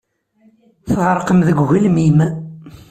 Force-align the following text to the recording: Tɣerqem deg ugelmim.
Tɣerqem 0.89 1.39
deg 1.47 1.57
ugelmim. 1.63 2.17